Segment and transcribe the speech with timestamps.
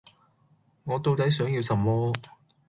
[0.83, 2.11] 我到底想要什麼